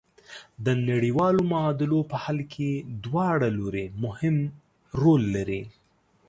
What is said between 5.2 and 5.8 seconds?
لري.